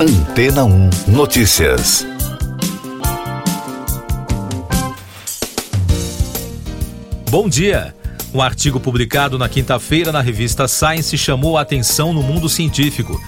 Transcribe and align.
Antena 0.00 0.64
1 0.64 0.90
Notícias. 1.08 2.06
Bom 7.28 7.48
dia. 7.48 7.92
Um 8.32 8.40
artigo 8.40 8.78
publicado 8.78 9.36
na 9.36 9.48
quinta-feira 9.48 10.12
na 10.12 10.20
revista 10.20 10.68
Science 10.68 11.18
chamou 11.18 11.58
a 11.58 11.62
atenção 11.62 12.12
no 12.12 12.22
mundo 12.22 12.48
científico. 12.48 13.20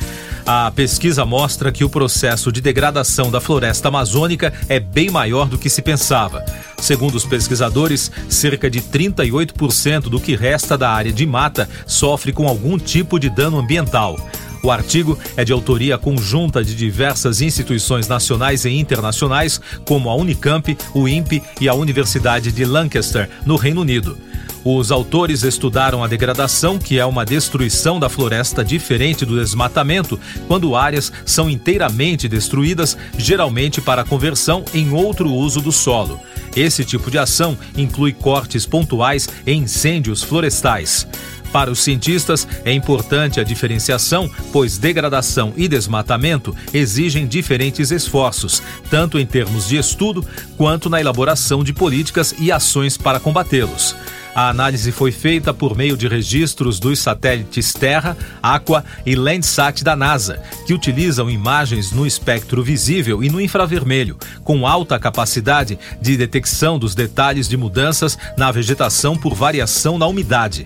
A 0.46 0.70
pesquisa 0.70 1.24
mostra 1.24 1.72
que 1.72 1.82
o 1.82 1.90
processo 1.90 2.52
de 2.52 2.60
degradação 2.60 3.32
da 3.32 3.40
floresta 3.40 3.88
amazônica 3.88 4.52
é 4.68 4.78
bem 4.78 5.10
maior 5.10 5.48
do 5.48 5.58
que 5.58 5.68
se 5.68 5.82
pensava. 5.82 6.44
Segundo 6.78 7.16
os 7.16 7.24
pesquisadores, 7.24 8.12
cerca 8.28 8.70
de 8.70 8.80
38% 8.80 10.02
do 10.02 10.20
que 10.20 10.36
resta 10.36 10.78
da 10.78 10.90
área 10.90 11.12
de 11.12 11.26
mata 11.26 11.68
sofre 11.84 12.32
com 12.32 12.46
algum 12.46 12.78
tipo 12.78 13.18
de 13.18 13.28
dano 13.28 13.58
ambiental. 13.58 14.16
O 14.62 14.70
artigo 14.70 15.18
é 15.36 15.44
de 15.44 15.52
autoria 15.52 15.96
conjunta 15.96 16.62
de 16.62 16.74
diversas 16.74 17.40
instituições 17.40 18.06
nacionais 18.06 18.64
e 18.64 18.70
internacionais, 18.70 19.60
como 19.86 20.10
a 20.10 20.14
Unicamp, 20.14 20.76
o 20.94 21.08
INPE 21.08 21.42
e 21.60 21.68
a 21.68 21.74
Universidade 21.74 22.52
de 22.52 22.64
Lancaster, 22.64 23.28
no 23.46 23.56
Reino 23.56 23.80
Unido. 23.80 24.18
Os 24.62 24.92
autores 24.92 25.42
estudaram 25.42 26.04
a 26.04 26.06
degradação, 26.06 26.78
que 26.78 26.98
é 26.98 27.06
uma 27.06 27.24
destruição 27.24 27.98
da 27.98 28.10
floresta 28.10 28.62
diferente 28.62 29.24
do 29.24 29.38
desmatamento, 29.38 30.20
quando 30.46 30.76
áreas 30.76 31.10
são 31.24 31.48
inteiramente 31.48 32.28
destruídas, 32.28 32.96
geralmente 33.16 33.80
para 33.80 34.04
conversão 34.04 34.62
em 34.74 34.92
outro 34.92 35.32
uso 35.32 35.62
do 35.62 35.72
solo. 35.72 36.20
Esse 36.54 36.84
tipo 36.84 37.10
de 37.10 37.16
ação 37.16 37.56
inclui 37.74 38.12
cortes 38.12 38.66
pontuais 38.66 39.28
e 39.46 39.52
incêndios 39.52 40.22
florestais. 40.22 41.06
Para 41.52 41.70
os 41.70 41.80
cientistas, 41.80 42.46
é 42.64 42.72
importante 42.72 43.40
a 43.40 43.44
diferenciação, 43.44 44.30
pois 44.52 44.78
degradação 44.78 45.52
e 45.56 45.66
desmatamento 45.66 46.54
exigem 46.72 47.26
diferentes 47.26 47.90
esforços, 47.90 48.62
tanto 48.88 49.18
em 49.18 49.26
termos 49.26 49.66
de 49.66 49.76
estudo 49.76 50.24
quanto 50.56 50.88
na 50.88 51.00
elaboração 51.00 51.64
de 51.64 51.72
políticas 51.72 52.34
e 52.38 52.52
ações 52.52 52.96
para 52.96 53.18
combatê-los. 53.18 53.96
A 54.32 54.48
análise 54.48 54.92
foi 54.92 55.10
feita 55.10 55.52
por 55.52 55.76
meio 55.76 55.96
de 55.96 56.06
registros 56.06 56.78
dos 56.78 57.00
satélites 57.00 57.72
Terra, 57.72 58.16
Aqua 58.40 58.84
e 59.04 59.16
Landsat 59.16 59.82
da 59.82 59.96
NASA, 59.96 60.40
que 60.66 60.72
utilizam 60.72 61.28
imagens 61.28 61.90
no 61.90 62.06
espectro 62.06 62.62
visível 62.62 63.24
e 63.24 63.28
no 63.28 63.40
infravermelho, 63.40 64.16
com 64.44 64.66
alta 64.66 65.00
capacidade 65.00 65.76
de 66.00 66.16
detecção 66.16 66.78
dos 66.78 66.94
detalhes 66.94 67.48
de 67.48 67.56
mudanças 67.56 68.16
na 68.36 68.52
vegetação 68.52 69.16
por 69.16 69.34
variação 69.34 69.98
na 69.98 70.06
umidade. 70.06 70.64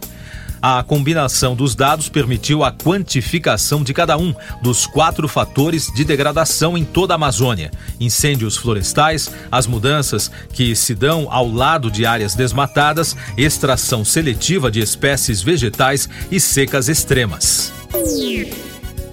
A 0.67 0.83
combinação 0.83 1.55
dos 1.55 1.75
dados 1.75 2.09
permitiu 2.09 2.65
a 2.65 2.73
quantificação 2.73 3.85
de 3.85 3.93
cada 3.93 4.17
um 4.17 4.35
dos 4.63 4.87
quatro 4.87 5.29
fatores 5.29 5.93
de 5.95 6.07
degradação 6.07 6.79
em 6.79 6.87
toda 6.87 7.13
a 7.13 7.17
Amazônia: 7.17 7.71
incêndios 8.01 8.57
florestais, 8.57 9.31
as 9.53 9.67
mudanças 9.67 10.31
que 10.55 10.75
se 10.75 10.95
dão 10.95 11.29
ao 11.31 11.47
lado 11.51 11.91
de 11.91 12.07
áreas 12.07 12.35
desmatadas, 12.35 13.15
extração 13.37 14.07
seletiva 14.07 14.71
de 14.71 14.81
espécies 14.81 15.43
vegetais 15.43 16.09
e 16.31 16.41
secas 16.41 16.89
extremas. 16.89 17.71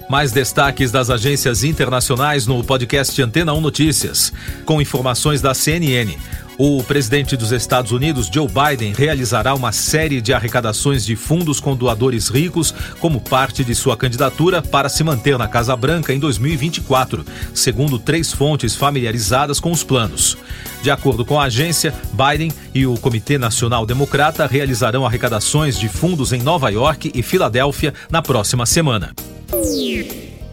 Mais 0.08 0.32
destaques 0.32 0.90
das 0.90 1.10
agências 1.10 1.64
internacionais 1.64 2.46
no 2.46 2.64
podcast 2.64 3.20
Antena 3.20 3.52
1 3.52 3.60
Notícias, 3.60 4.32
com 4.64 4.80
informações 4.80 5.42
da 5.42 5.52
CNN. 5.52 6.16
O 6.64 6.80
presidente 6.80 7.36
dos 7.36 7.50
Estados 7.50 7.90
Unidos, 7.90 8.30
Joe 8.32 8.46
Biden, 8.46 8.92
realizará 8.96 9.52
uma 9.52 9.72
série 9.72 10.20
de 10.20 10.32
arrecadações 10.32 11.04
de 11.04 11.16
fundos 11.16 11.58
com 11.58 11.74
doadores 11.74 12.28
ricos 12.28 12.72
como 13.00 13.20
parte 13.20 13.64
de 13.64 13.74
sua 13.74 13.96
candidatura 13.96 14.62
para 14.62 14.88
se 14.88 15.02
manter 15.02 15.36
na 15.36 15.48
Casa 15.48 15.74
Branca 15.74 16.14
em 16.14 16.20
2024, 16.20 17.26
segundo 17.52 17.98
três 17.98 18.32
fontes 18.32 18.76
familiarizadas 18.76 19.58
com 19.58 19.72
os 19.72 19.82
planos. 19.82 20.38
De 20.84 20.88
acordo 20.88 21.24
com 21.24 21.40
a 21.40 21.46
agência, 21.46 21.92
Biden 22.12 22.52
e 22.72 22.86
o 22.86 22.94
Comitê 22.94 23.38
Nacional 23.38 23.84
Democrata 23.84 24.46
realizarão 24.46 25.04
arrecadações 25.04 25.76
de 25.76 25.88
fundos 25.88 26.32
em 26.32 26.42
Nova 26.42 26.70
York 26.70 27.10
e 27.12 27.24
Filadélfia 27.24 27.92
na 28.08 28.22
próxima 28.22 28.66
semana. 28.66 29.12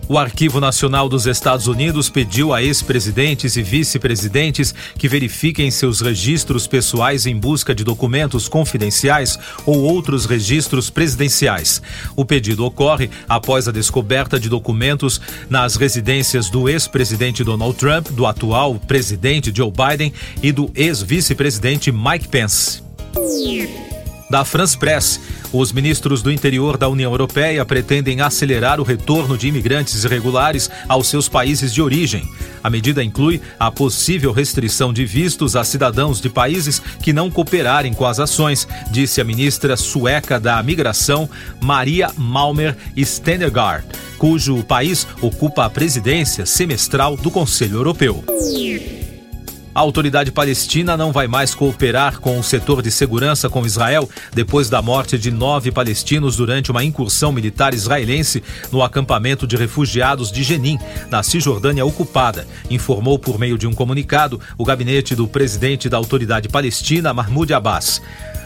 O 0.09 0.17
Arquivo 0.17 0.59
Nacional 0.59 1.07
dos 1.07 1.27
Estados 1.27 1.67
Unidos 1.67 2.09
pediu 2.09 2.51
a 2.51 2.63
ex-presidentes 2.63 3.55
e 3.55 3.61
vice-presidentes 3.61 4.73
que 4.97 5.07
verifiquem 5.07 5.69
seus 5.69 6.01
registros 6.01 6.65
pessoais 6.65 7.27
em 7.27 7.37
busca 7.37 7.75
de 7.75 7.83
documentos 7.83 8.49
confidenciais 8.49 9.37
ou 9.67 9.83
outros 9.83 10.25
registros 10.25 10.89
presidenciais. 10.89 11.79
O 12.15 12.25
pedido 12.25 12.65
ocorre 12.65 13.11
após 13.29 13.67
a 13.67 13.71
descoberta 13.71 14.39
de 14.39 14.49
documentos 14.49 15.21
nas 15.47 15.75
residências 15.75 16.49
do 16.49 16.67
ex-presidente 16.67 17.43
Donald 17.43 17.77
Trump, 17.77 18.09
do 18.09 18.25
atual 18.25 18.79
presidente 18.79 19.53
Joe 19.55 19.71
Biden 19.71 20.11
e 20.41 20.51
do 20.51 20.71
ex-vice-presidente 20.73 21.91
Mike 21.91 22.29
Pence 22.29 22.81
da 24.29 24.45
France 24.45 24.77
Press. 24.77 25.19
Os 25.51 25.71
ministros 25.71 26.21
do 26.21 26.31
interior 26.31 26.77
da 26.77 26.87
União 26.87 27.11
Europeia 27.11 27.65
pretendem 27.65 28.21
acelerar 28.21 28.79
o 28.79 28.83
retorno 28.83 29.37
de 29.37 29.47
imigrantes 29.47 30.03
irregulares 30.03 30.69
aos 30.87 31.07
seus 31.07 31.27
países 31.27 31.73
de 31.73 31.81
origem. 31.81 32.29
A 32.63 32.69
medida 32.69 33.03
inclui 33.03 33.41
a 33.59 33.71
possível 33.71 34.31
restrição 34.31 34.93
de 34.93 35.05
vistos 35.05 35.55
a 35.55 35.63
cidadãos 35.63 36.21
de 36.21 36.29
países 36.29 36.79
que 37.01 37.13
não 37.13 37.31
cooperarem 37.31 37.93
com 37.93 38.05
as 38.05 38.19
ações, 38.19 38.67
disse 38.91 39.19
a 39.19 39.23
ministra 39.23 39.75
sueca 39.75 40.39
da 40.39 40.61
Migração, 40.61 41.29
Maria 41.61 42.11
Malmer 42.17 42.75
Stendergaard, 42.97 43.85
cujo 44.17 44.61
país 44.63 45.07
ocupa 45.21 45.65
a 45.65 45.69
presidência 45.69 46.45
semestral 46.45 47.15
do 47.17 47.31
Conselho 47.31 47.77
Europeu. 47.77 48.23
A 49.79 49.81
autoridade 49.81 50.29
palestina 50.29 50.97
não 50.97 51.09
vai 51.09 51.25
mais 51.25 51.55
cooperar 51.55 52.19
com 52.19 52.37
o 52.37 52.43
setor 52.43 52.81
de 52.81 52.91
segurança 52.91 53.49
com 53.49 53.65
Israel 53.65 54.09
depois 54.33 54.69
da 54.69 54.81
morte 54.81 55.17
de 55.17 55.31
nove 55.31 55.71
palestinos 55.71 56.35
durante 56.35 56.69
uma 56.69 56.83
incursão 56.83 57.31
militar 57.31 57.73
israelense 57.73 58.43
no 58.73 58.83
acampamento 58.83 59.47
de 59.47 59.55
refugiados 59.55 60.33
de 60.33 60.43
Jenin, 60.43 60.77
na 61.09 61.23
Cisjordânia 61.23 61.85
ocupada, 61.85 62.45
informou 62.69 63.17
por 63.17 63.39
meio 63.39 63.57
de 63.57 63.67
um 63.67 63.73
comunicado 63.73 64.37
o 64.57 64.65
gabinete 64.65 65.15
do 65.15 65.25
presidente 65.29 65.87
da 65.87 65.95
autoridade 65.95 66.49
palestina, 66.49 67.13
Mahmoud 67.13 67.53
Abbas. 67.53 68.01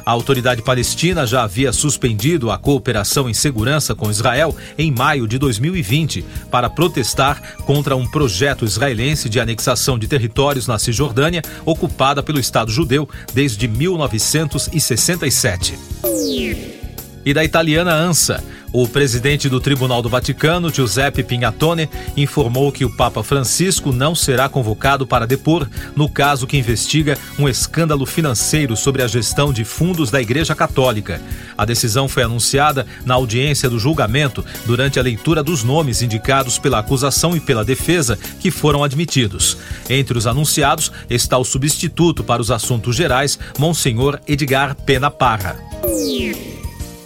A 0.06 0.12
autoridade 0.12 0.62
palestina 0.62 1.26
já 1.26 1.44
havia 1.44 1.72
suspendido 1.72 2.52
a 2.52 2.58
cooperação 2.58 3.30
em 3.30 3.34
segurança 3.34 3.96
com 3.96 4.12
Israel 4.12 4.54
em 4.78 4.92
maio 4.92 5.26
de 5.28 5.38
2020 5.38 6.26
para 6.52 6.70
protestar 6.70 7.56
contra 7.66 7.96
um 7.96 8.06
projeto 8.06 8.66
israelense 8.66 9.30
de 9.30 9.40
anexação 9.40 9.98
de 9.98 10.06
territórios 10.08 10.68
na 10.68 10.78
Cisjordânia, 10.78 11.42
ocupada 11.66 12.22
pelo 12.22 12.40
Estado 12.40 12.72
judeu 12.72 13.08
desde 13.34 13.66
1967. 13.68 15.80
E 17.26 17.34
da 17.34 17.44
italiana 17.44 17.94
ANSA. 17.94 18.44
O 18.74 18.88
presidente 18.88 19.48
do 19.48 19.60
Tribunal 19.60 20.02
do 20.02 20.10
Vaticano, 20.10 20.74
Giuseppe 20.74 21.22
Pignatone, 21.22 21.88
informou 22.18 22.72
que 22.72 22.84
o 22.84 22.90
Papa 22.90 23.22
Francisco 23.22 23.92
não 23.92 24.16
será 24.16 24.50
convocado 24.50 25.06
para 25.06 25.28
depor 25.28 25.70
no 25.96 26.10
caso 26.10 26.48
que 26.48 26.58
investiga 26.58 27.16
um 27.38 27.48
escândalo 27.48 28.04
financeiro 28.04 28.76
sobre 28.76 29.04
a 29.04 29.08
gestão 29.08 29.54
de 29.54 29.64
fundos 29.64 30.10
da 30.10 30.20
Igreja 30.20 30.56
Católica. 30.56 31.22
A 31.56 31.66
decisão 31.66 32.08
foi 32.08 32.24
anunciada 32.24 32.88
na 33.06 33.14
audiência 33.14 33.70
do 33.70 33.78
julgamento 33.78 34.44
durante 34.66 35.00
a 35.00 35.04
leitura 35.04 35.44
dos 35.44 35.64
nomes 35.64 36.02
indicados 36.02 36.58
pela 36.58 36.80
acusação 36.80 37.38
e 37.38 37.40
pela 37.40 37.64
defesa 37.64 38.18
que 38.40 38.50
foram 38.50 38.84
admitidos. 38.84 39.56
Entre 39.88 40.18
os 40.18 40.26
anunciados 40.26 40.92
está 41.08 41.38
o 41.38 41.46
substituto 41.46 42.24
para 42.24 42.42
os 42.42 42.50
assuntos 42.50 42.96
gerais, 42.96 43.38
Monsenhor 43.60 44.20
Edgar 44.28 44.76
Pena 44.76 45.12
Parra. 45.12 45.58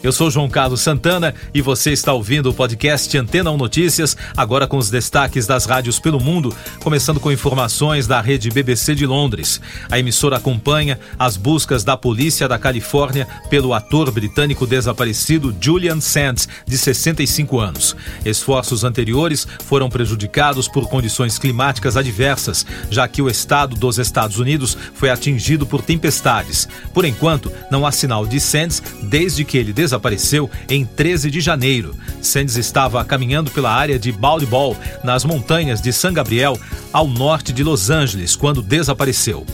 Eu 0.04 0.12
sou 0.12 0.30
João 0.30 0.48
Carlos 0.48 0.82
Santana 0.82 1.34
e 1.52 1.60
você 1.60 1.92
está 1.92 2.14
ouvindo 2.14 2.52
o 2.52 2.54
podcast 2.54 3.18
Antena 3.18 3.50
1 3.50 3.58
Notícias, 3.58 4.16
agora 4.38 4.68
com 4.68 4.78
os 4.78 4.92
destaques 4.92 5.48
das 5.48 5.66
rádios 5.66 6.00
pelo 6.00 6.20
mundo, 6.20 6.56
começando 6.84 7.20
com 7.20 7.32
informações 7.32 8.06
da 8.06 8.22
rede 8.22 8.52
BBC 8.52 8.94
de 8.94 9.08
Londres. 9.08 9.60
A 9.90 9.98
emissora 9.98 10.38
acompanha 10.38 11.00
as 11.18 11.36
buscas 11.36 11.84
da 11.84 11.98
polícia 11.98 12.48
da 12.48 12.60
Califórnia 12.60 13.28
pelo 13.50 13.74
ator 13.74 14.12
britânico 14.12 14.68
desaparecido 14.68 15.54
Julian 15.60 16.00
Sands, 16.00 16.48
de 16.66 16.78
65 16.78 17.60
anos. 17.60 17.96
Esforços 18.24 18.84
anteriores 18.84 19.48
foram 19.66 19.90
prejudicados 19.90 20.68
por 20.68 20.88
condições 20.88 21.40
climáticas 21.40 21.98
adversas, 21.98 22.68
já 22.92 23.08
que 23.08 23.22
o 23.22 23.30
estado 23.30 23.76
dos 23.76 23.98
Estados 23.98 24.38
Unidos 24.38 24.78
foi 24.94 25.10
atingido 25.10 25.66
por 25.66 25.82
tempestades. 25.82 26.68
Por 26.94 27.04
enquanto, 27.04 27.52
não 27.72 27.84
há 27.84 27.92
sinal 27.92 28.28
de 28.28 28.40
Sands 28.40 28.82
desde 29.02 29.44
que 29.44 29.58
ele 29.58 29.74
desapareceu 29.88 30.50
em 30.70 30.86
13 30.86 31.32
de 31.32 31.40
janeiro. 31.40 31.96
Sands 32.22 32.58
estava 32.58 33.04
caminhando 33.06 33.50
pela 33.50 33.72
área 33.72 33.98
de 33.98 34.12
Baldwin, 34.12 34.76
nas 35.04 35.24
montanhas 35.24 35.82
de 35.82 35.94
San 35.94 36.14
Gabriel, 36.14 36.60
ao 36.92 37.08
norte 37.08 37.54
de 37.54 37.64
Los 37.64 37.90
Angeles, 37.90 38.36
quando 38.36 38.62
desapareceu. 38.62 39.46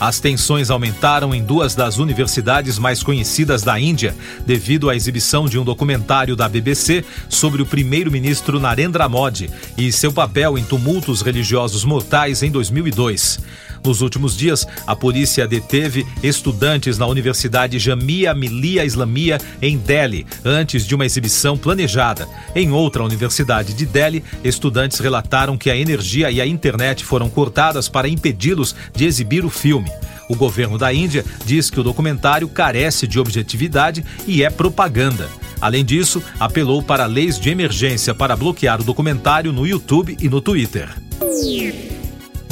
As 0.00 0.18
tensões 0.18 0.70
aumentaram 0.70 1.34
em 1.34 1.42
duas 1.42 1.74
das 1.74 1.98
universidades 1.98 2.78
mais 2.78 3.02
conhecidas 3.02 3.62
da 3.62 3.78
Índia, 3.78 4.14
devido 4.44 4.90
à 4.90 4.96
exibição 4.96 5.46
de 5.46 5.58
um 5.58 5.64
documentário 5.64 6.36
da 6.36 6.48
BBC 6.48 7.04
sobre 7.28 7.62
o 7.62 7.66
primeiro-ministro 7.66 8.58
Narendra 8.58 9.08
Modi 9.08 9.48
e 9.78 9.90
seu 9.92 10.12
papel 10.12 10.58
em 10.58 10.64
tumultos 10.64 11.22
religiosos 11.22 11.84
mortais 11.84 12.42
em 12.42 12.50
2002. 12.50 13.40
Nos 13.84 14.00
últimos 14.00 14.34
dias, 14.34 14.66
a 14.86 14.96
polícia 14.96 15.46
deteve 15.46 16.06
estudantes 16.22 16.96
na 16.96 17.06
Universidade 17.06 17.78
Jamia 17.78 18.34
Millia 18.34 18.82
Islamia 18.82 19.38
em 19.60 19.76
Delhi, 19.76 20.26
antes 20.42 20.86
de 20.86 20.94
uma 20.94 21.04
exibição 21.04 21.58
planejada. 21.58 22.26
Em 22.54 22.72
outra 22.72 23.04
universidade 23.04 23.74
de 23.74 23.84
Delhi, 23.84 24.24
estudantes 24.42 24.98
relataram 24.98 25.58
que 25.58 25.70
a 25.70 25.76
energia 25.76 26.30
e 26.30 26.40
a 26.40 26.46
internet 26.46 27.04
foram 27.04 27.28
cortadas 27.28 27.86
para 27.86 28.08
impedi-los 28.08 28.74
de 28.96 29.04
exibir 29.04 29.44
o 29.44 29.50
filme. 29.50 29.90
O 30.30 30.34
governo 30.34 30.78
da 30.78 30.90
Índia 30.90 31.22
diz 31.44 31.68
que 31.68 31.78
o 31.78 31.84
documentário 31.84 32.48
carece 32.48 33.06
de 33.06 33.20
objetividade 33.20 34.02
e 34.26 34.42
é 34.42 34.48
propaganda. 34.48 35.28
Além 35.60 35.84
disso, 35.84 36.22
apelou 36.40 36.82
para 36.82 37.04
leis 37.04 37.38
de 37.38 37.50
emergência 37.50 38.14
para 38.14 38.34
bloquear 38.34 38.80
o 38.80 38.84
documentário 38.84 39.52
no 39.52 39.66
YouTube 39.66 40.16
e 40.18 40.28
no 40.28 40.40
Twitter 40.40 40.88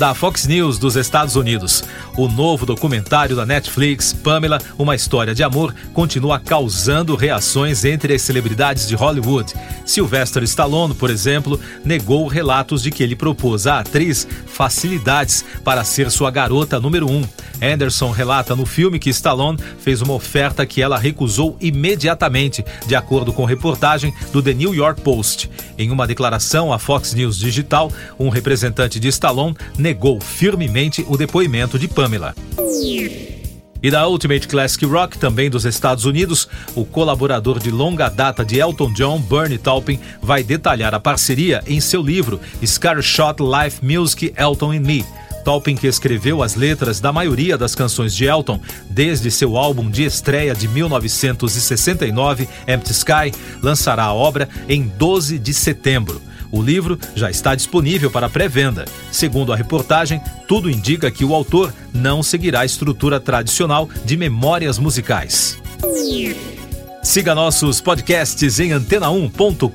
da 0.02 0.14
Fox 0.14 0.48
News 0.48 0.80
dos 0.80 0.96
Estados 0.96 1.36
Unidos. 1.36 1.84
O 2.16 2.26
novo 2.26 2.66
documentário 2.66 3.36
da 3.36 3.46
Netflix, 3.46 4.12
Pamela, 4.12 4.58
uma 4.76 4.96
história 4.96 5.32
de 5.32 5.44
amor, 5.44 5.72
continua 5.94 6.40
causando 6.40 7.14
reações 7.14 7.84
entre 7.84 8.12
as 8.12 8.22
celebridades 8.22 8.88
de 8.88 8.96
Hollywood. 8.96 9.54
Sylvester 9.86 10.42
Stallone, 10.42 10.92
por 10.92 11.08
exemplo, 11.08 11.60
negou 11.84 12.26
relatos 12.26 12.82
de 12.82 12.90
que 12.90 13.00
ele 13.00 13.14
propôs 13.14 13.68
à 13.68 13.78
atriz 13.78 14.26
facilidades 14.44 15.44
para 15.62 15.84
ser 15.84 16.10
sua 16.10 16.32
garota 16.32 16.80
número 16.80 17.08
um. 17.08 17.22
Anderson 17.62 18.10
relata 18.10 18.56
no 18.56 18.66
filme 18.66 18.98
que 18.98 19.08
Stallone 19.10 19.56
fez 19.78 20.02
uma 20.02 20.14
oferta 20.14 20.66
que 20.66 20.82
ela 20.82 20.98
recusou 20.98 21.56
imediatamente, 21.60 22.64
de 22.88 22.96
acordo 22.96 23.32
com 23.32 23.44
reportagem 23.44 24.12
do 24.32 24.42
The 24.42 24.52
New 24.52 24.74
York 24.74 25.00
Post. 25.02 25.48
Em 25.78 25.92
uma 25.92 26.08
declaração 26.08 26.72
à 26.72 26.78
Fox 26.78 27.14
News 27.14 27.38
Digital, 27.38 27.92
um 28.18 28.30
representante 28.30 28.98
de 28.98 29.06
Stallone 29.06 29.56
negou 29.78 29.91
firmemente 30.20 31.04
o 31.08 31.16
depoimento 31.16 31.78
de 31.78 31.88
Pamela. 31.88 32.34
E 33.82 33.90
da 33.90 34.06
Ultimate 34.06 34.46
Classic 34.46 34.84
Rock, 34.84 35.18
também 35.18 35.50
dos 35.50 35.64
Estados 35.64 36.04
Unidos, 36.04 36.48
o 36.74 36.84
colaborador 36.84 37.58
de 37.58 37.70
longa 37.70 38.08
data 38.08 38.44
de 38.44 38.60
Elton 38.60 38.92
John, 38.92 39.18
Bernie 39.18 39.58
Taupin, 39.58 39.98
vai 40.22 40.44
detalhar 40.44 40.94
a 40.94 41.00
parceria 41.00 41.62
em 41.66 41.80
seu 41.80 42.00
livro 42.00 42.40
Shot 43.02 43.42
Life 43.42 43.84
Music 43.84 44.32
Elton 44.36 44.72
and 44.72 44.80
Me 44.80 45.04
Taupin, 45.42 45.74
que 45.74 45.86
escreveu 45.86 46.42
as 46.42 46.54
letras 46.54 47.00
da 47.00 47.12
maioria 47.12 47.58
das 47.58 47.74
canções 47.74 48.14
de 48.14 48.24
Elton 48.24 48.60
desde 48.88 49.30
seu 49.30 49.56
álbum 49.56 49.90
de 49.90 50.04
estreia 50.04 50.54
de 50.54 50.68
1969, 50.68 52.48
Empty 52.66 52.92
Sky, 52.92 53.32
lançará 53.60 54.04
a 54.04 54.14
obra 54.14 54.48
em 54.68 54.82
12 54.82 55.38
de 55.38 55.52
setembro. 55.52 56.20
O 56.52 56.60
livro 56.60 56.98
já 57.14 57.30
está 57.30 57.54
disponível 57.54 58.10
para 58.10 58.28
pré-venda. 58.28 58.84
Segundo 59.10 59.54
a 59.54 59.56
reportagem, 59.56 60.20
tudo 60.46 60.70
indica 60.70 61.10
que 61.10 61.24
o 61.24 61.34
autor 61.34 61.72
não 61.94 62.22
seguirá 62.22 62.60
a 62.60 62.66
estrutura 62.66 63.18
tradicional 63.18 63.88
de 64.04 64.18
memórias 64.18 64.78
musicais. 64.78 65.58
Siga 67.02 67.34
nossos 67.34 67.80
podcasts 67.80 68.60
em 68.60 68.70
antena1.com.br. 68.72 69.66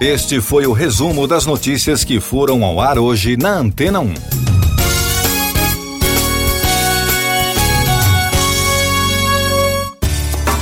Este 0.00 0.40
foi 0.40 0.66
o 0.66 0.72
resumo 0.72 1.26
das 1.26 1.44
notícias 1.44 2.04
que 2.04 2.20
foram 2.20 2.64
ao 2.64 2.80
ar 2.80 2.96
hoje 2.98 3.36
na 3.36 3.58
Antena 3.58 4.00
1. 4.00 4.51